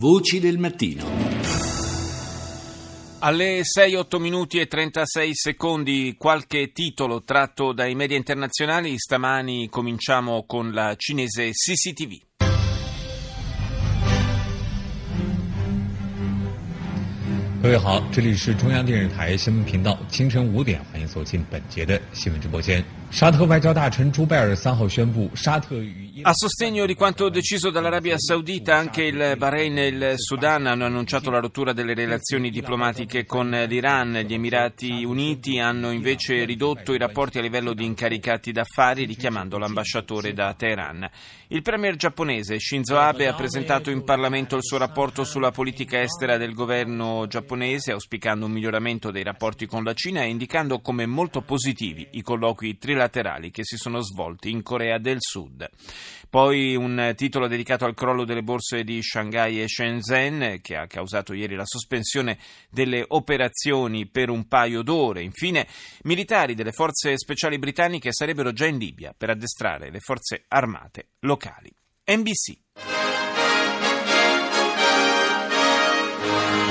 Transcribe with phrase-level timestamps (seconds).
[0.00, 1.04] Voci del mattino.
[3.18, 8.98] Alle 6-8 minuti e 36 secondi qualche titolo tratto dai media internazionali.
[8.98, 12.18] Stamani cominciamo con la cinese CCTV.
[26.22, 31.28] A sostegno di quanto deciso dall'Arabia Saudita, anche il Bahrain e il Sudan hanno annunciato
[31.28, 34.22] la rottura delle relazioni diplomatiche con l'Iran.
[34.24, 40.32] Gli Emirati Uniti hanno invece ridotto i rapporti a livello di incaricati d'affari, richiamando l'ambasciatore
[40.32, 41.10] da Teheran.
[41.48, 46.36] Il premier giapponese Shinzo Abe ha presentato in Parlamento il suo rapporto sulla politica estera
[46.36, 51.40] del governo giapponese, auspicando un miglioramento dei rapporti con la Cina e indicando come molto
[51.40, 55.68] positivi i colloqui trilaterali che si sono svolti in Corea del Sud.
[56.28, 61.32] Poi un titolo dedicato al crollo delle borse di Shanghai e Shenzhen che ha causato
[61.32, 62.38] ieri la sospensione
[62.70, 65.22] delle operazioni per un paio d'ore.
[65.22, 65.66] Infine,
[66.02, 71.72] militari delle forze speciali britanniche sarebbero già in Libia per addestrare le forze armate locali.
[72.04, 72.58] NBC.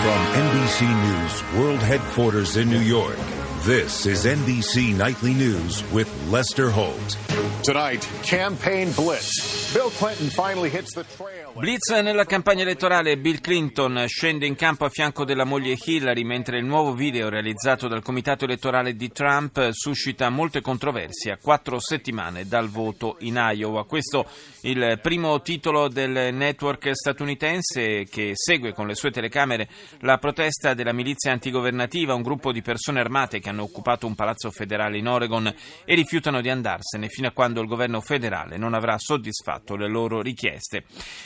[0.00, 3.18] From NBC News World Headquarters in New York,
[3.64, 7.18] this is NBC Nightly News with Lester Holt.
[7.62, 9.72] Tonight, campaign blitz.
[9.74, 11.52] Bill Clinton finally hits the trail.
[11.52, 16.58] Blitz nella campagna elettorale Bill Clinton scende in campo a fianco della moglie Hillary mentre
[16.58, 22.46] il nuovo video realizzato dal comitato elettorale di Trump suscita molte controversie a quattro settimane
[22.46, 23.84] dal voto in Iowa.
[23.84, 24.26] Questo
[24.62, 29.68] il primo titolo del network statunitense che segue con le sue telecamere
[30.00, 34.51] la protesta della milizia antigovernativa, un gruppo di persone armate che hanno occupato un palazzo
[34.51, 35.53] federale in Oregon
[35.85, 40.21] e rifiutano di andarsene fino a quando il governo federale non avrà soddisfatto le loro
[40.21, 40.85] richieste.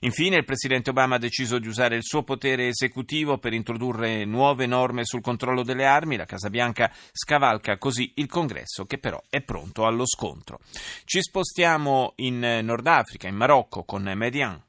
[0.00, 4.66] Infine, il presidente Obama ha deciso di usare il suo potere esecutivo per introdurre nuove
[4.66, 6.16] norme sul controllo delle armi.
[6.16, 10.60] La Casa Bianca scavalca così il congresso, che però è pronto allo scontro.
[11.04, 14.62] Ci spostiamo in Nord Africa, in Marocco, con Median.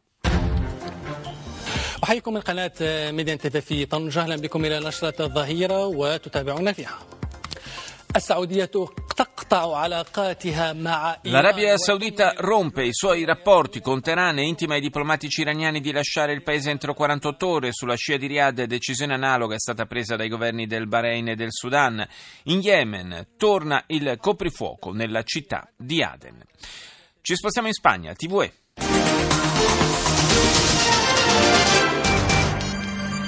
[2.03, 2.71] أحييكم من قناة
[3.11, 7.14] ميديان تيفي في طنجة أهلا بكم إلى نشرة الظهيرة وتتابعونا فيها
[11.24, 16.32] L'Arabia Saudita rompe i suoi rapporti con Teheran e intima ai diplomatici iraniani di lasciare
[16.32, 17.72] il paese entro 48 ore.
[17.72, 21.52] Sulla scia di Riyadh decisione analoga è stata presa dai governi del Bahrain e del
[21.52, 22.06] Sudan.
[22.44, 26.42] In Yemen torna il coprifuoco nella città di Aden.
[27.20, 28.65] Ci spostiamo in Spagna, TVE.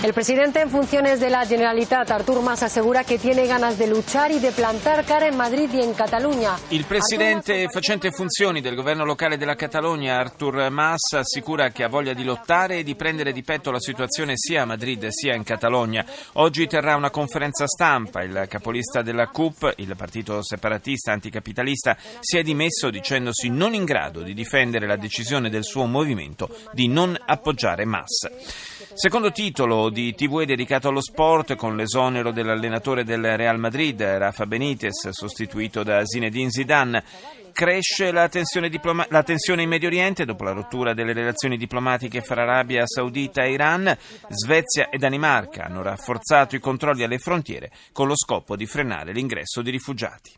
[0.00, 4.30] El presidente en funciones de la Generalitat, Artur Mas, asegura que tiene ganas de luchar
[4.30, 6.56] y de plantar cara en Madrid y en Cataluña.
[6.70, 12.14] Il presidente facente funzioni del governo locale della Catalogna, Artur Mas, assicura che ha voglia
[12.14, 16.04] di lottare e di prendere di petto la situazione sia a Madrid sia in Catalogna.
[16.34, 18.22] Oggi terrà una conferenza stampa.
[18.22, 24.22] Il capolista della CUP, il partito separatista anticapitalista, si è dimesso dicendosi non in grado
[24.22, 28.77] di difendere la decisione del suo movimento di non appoggiare Mas.
[28.98, 35.10] Secondo titolo di TV dedicato allo sport con l'esonero dell'allenatore del Real Madrid, Rafa Benitez,
[35.10, 37.04] sostituito da Zinedine Zidane.
[37.52, 42.22] Cresce la tensione, diploma- la tensione, in Medio Oriente dopo la rottura delle relazioni diplomatiche
[42.22, 43.96] fra Arabia Saudita e Iran.
[44.30, 49.62] Svezia e Danimarca hanno rafforzato i controlli alle frontiere con lo scopo di frenare l'ingresso
[49.62, 50.32] di rifugiati.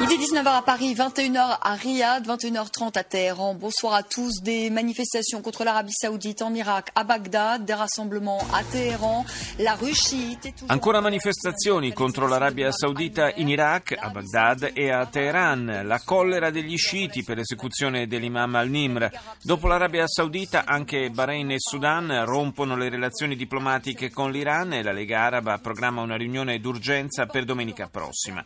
[0.00, 3.54] Il est 19h à Paris, 21h à Riyad, 21h30 à Téhéran.
[3.54, 4.40] Bonsoir à tous.
[4.42, 9.26] Des manifestations contre l'Arabie Saoudite en Irak, à Bagdad, des rassemblements à Téhéran.
[9.58, 10.70] La rue toujours...
[10.70, 15.82] Ancora manifestazioni contro l'Arabia Saudita in Iraq, a Baghdad e a Teheran.
[15.84, 19.10] La collera degli sciiti per l'esecuzione dell'imam al-Nimr.
[19.42, 24.92] Dopo l'Arabia Saudita anche Bahrain e Sudan rompono le relazioni diplomatiche con l'Iran e la
[24.92, 28.44] Lega Araba programma una riunione d'urgenza per domenica prossima.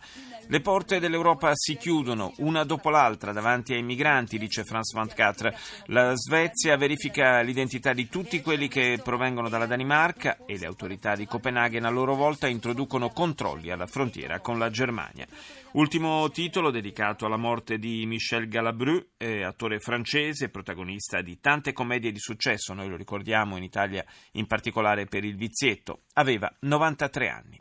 [0.48, 5.53] Le porte dell'Europa si chiudono una dopo l'altra davanti ai migranti, dice France 24.
[5.86, 11.26] La Svezia verifica l'identità di tutti quelli che provengono dalla Danimarca e le autorità di
[11.26, 15.26] Copenaghen a loro volta introducono controlli alla frontiera con la Germania.
[15.72, 19.02] Ultimo titolo dedicato alla morte di Michel Galabru,
[19.46, 25.06] attore francese, protagonista di tante commedie di successo, noi lo ricordiamo in Italia in particolare
[25.06, 26.02] per Il Vizietto.
[26.14, 27.58] Aveva 93 anni.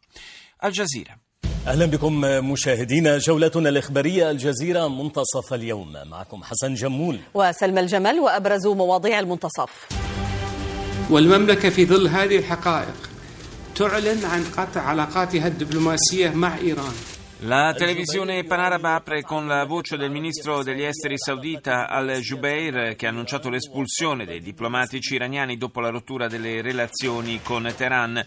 [0.57, 1.17] Al Jazeera.
[1.67, 2.21] أهلا بكم
[2.51, 9.87] مشاهدينا جولتنا الاخباريه الجزيره منتصف اليوم معكم حسن جمول وسلمى الجمل وابرز مواضيع المنتصف
[11.09, 13.09] والمملكه في ظل هذه الحقائق
[13.75, 16.93] تعلن عن قطع علاقاتها الدبلوماسيه مع ايران
[17.43, 23.09] La televisione panaraba apre con la voce del ministro degli esteri saudita al-Jubeir che ha
[23.09, 28.23] annunciato l'espulsione dei diplomatici iraniani dopo la rottura delle relazioni con Teheran.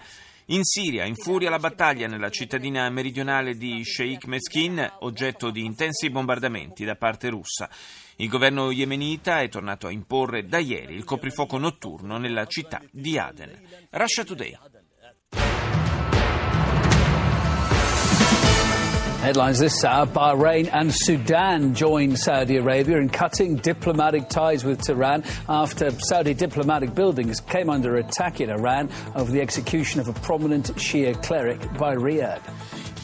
[0.49, 6.85] In Siria infuria la battaglia nella cittadina meridionale di Sheikh Meskin, oggetto di intensi bombardamenti
[6.85, 7.71] da parte russa.
[8.17, 13.17] Il governo yemenita è tornato a imporre da ieri il coprifuoco notturno nella città di
[13.17, 13.59] Aden.
[13.89, 14.74] Russia Today.
[19.25, 25.25] Headlines this hour Bahrain and Sudan join Saudi Arabia in cutting diplomatic ties with Tehran
[25.49, 30.67] after Saudi diplomatic buildings came under attack in Iran over the execution of a prominent
[30.75, 32.43] Shia cleric by Riyadh.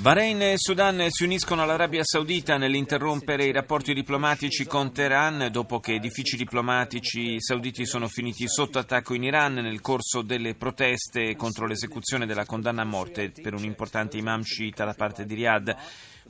[0.01, 5.93] Bahrain e Sudan si uniscono all'Arabia Saudita nell'interrompere i rapporti diplomatici con Teheran dopo che
[5.93, 12.25] edifici diplomatici sauditi sono finiti sotto attacco in Iran nel corso delle proteste contro l'esecuzione
[12.25, 15.77] della condanna a morte per un importante imam sciita da parte di Riyadh.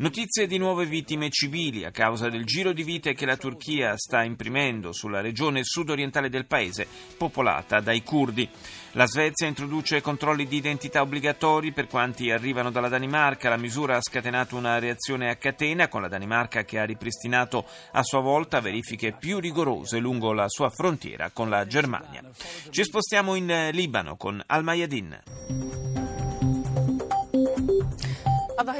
[0.00, 4.22] Notizie di nuove vittime civili a causa del giro di vite che la Turchia sta
[4.22, 6.86] imprimendo sulla regione sudorientale del paese,
[7.18, 8.48] popolata dai curdi.
[8.92, 13.50] La Svezia introduce controlli di identità obbligatori per quanti arrivano dalla Danimarca.
[13.50, 18.02] La misura ha scatenato una reazione a catena con la Danimarca che ha ripristinato a
[18.02, 22.22] sua volta verifiche più rigorose lungo la sua frontiera con la Germania.
[22.70, 24.64] Ci spostiamo in Libano con Al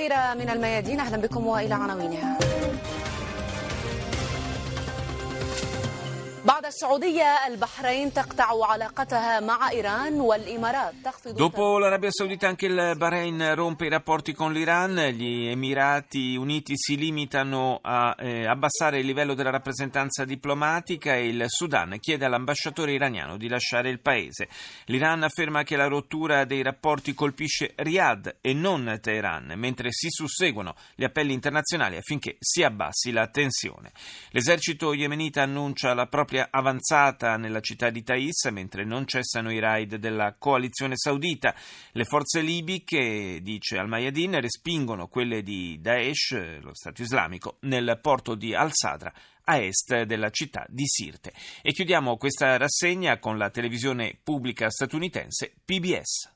[0.01, 1.01] الظهيرة من الميادين.
[1.01, 2.60] أهلا بكم وإلى عناوينها.
[11.33, 16.97] Dopo l'Arabia Saudita anche il Bahrain rompe i rapporti con l'Iran, gli Emirati Uniti si
[16.97, 23.37] limitano a eh, abbassare il livello della rappresentanza diplomatica e il Sudan chiede all'ambasciatore iraniano
[23.37, 24.49] di lasciare il paese.
[24.87, 30.75] L'Iran afferma che la rottura dei rapporti colpisce Riyadh e non Teheran, mentre si susseguono
[30.95, 33.93] gli appelli internazionali affinché si abbassi la tensione.
[34.31, 39.97] L'esercito yemenita annuncia la propria avanzata nella città di Thais, mentre non cessano i raid
[39.97, 41.55] della coalizione saudita.
[41.93, 48.55] Le forze libiche, dice Al-Mayadin, respingono quelle di Daesh, lo Stato islamico, nel porto di
[48.55, 49.13] Al-Sadra
[49.45, 51.33] a est della città di Sirte.
[51.63, 56.31] E chiudiamo questa rassegna con la televisione pubblica statunitense PBS.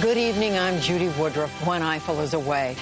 [0.00, 2.76] Good evening, I'm Judy Woodruff when Eiffel is away.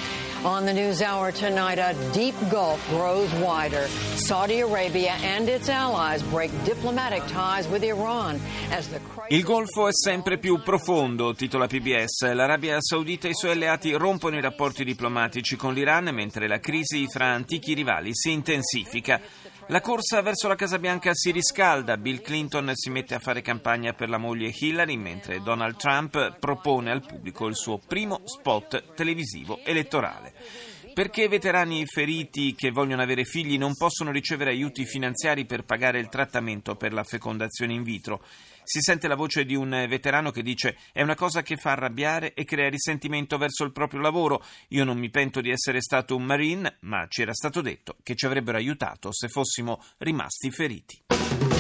[0.47, 3.89] On the News Hour tonight, a deep gulf grows wider.
[4.15, 8.39] Saudi Arabia and its allies break diplomatic ties with Iran
[8.71, 12.33] as the Il Golfo è sempre più profondo, titola PBS.
[12.33, 17.07] L'Arabia Saudita e i suoi alleati rompono i rapporti diplomatici con l'Iran mentre la crisi
[17.09, 19.21] fra antichi rivali si intensifica.
[19.69, 21.97] La corsa verso la Casa Bianca si riscalda.
[21.97, 26.93] Bill Clinton si mette a fare campagna per la moglie Hillary, mentre Donald Trump propone
[26.93, 30.33] al pubblico il suo primo spot televisivo elettorale.
[30.97, 36.09] Perché veterani feriti che vogliono avere figli non possono ricevere aiuti finanziari per pagare il
[36.09, 38.25] trattamento per la fecondazione in vitro?
[38.65, 42.33] Si sente la voce di un veterano che dice è una cosa che fa arrabbiare
[42.33, 44.43] e crea risentimento verso il proprio lavoro.
[44.69, 48.15] Io non mi pento di essere stato un marine, ma ci era stato detto che
[48.15, 51.56] ci avrebbero aiutato se fossimo rimasti feriti.